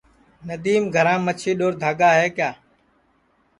[0.47, 2.49] ندیم گھرام مچھی ڈؔور دھاگا ہے کیا